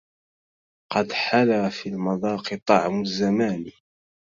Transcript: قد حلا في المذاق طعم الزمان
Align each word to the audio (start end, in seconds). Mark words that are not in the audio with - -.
قد 0.91 1.11
حلا 1.11 1.69
في 1.69 1.89
المذاق 1.89 2.55
طعم 2.65 3.01
الزمان 3.01 3.71